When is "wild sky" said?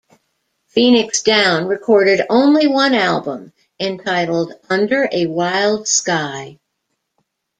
5.27-6.57